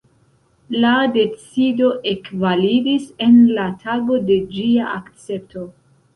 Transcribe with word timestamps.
La 0.85 0.93
decido 1.17 1.89
ekvalidis 2.13 3.05
en 3.27 3.37
la 3.59 3.67
tago 3.85 4.19
de 4.33 4.41
ĝia 4.57 4.91
akcepto. 4.97 5.71